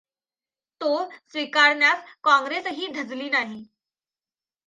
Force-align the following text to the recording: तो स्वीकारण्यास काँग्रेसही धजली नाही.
तो 0.81 0.87
स्वीकारण्यास 1.27 2.03
काँग्रेसही 2.23 2.87
धजली 2.93 3.29
नाही. 3.29 3.63